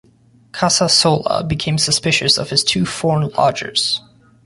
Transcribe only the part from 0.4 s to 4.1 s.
Casasola became suspicious of his two foreign lodgers.